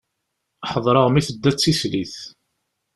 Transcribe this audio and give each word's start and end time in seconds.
Ḥeḍreɣ 0.71 1.07
mi 1.09 1.21
tedda 1.27 1.51
d 1.53 1.57
tislit. 1.59 2.15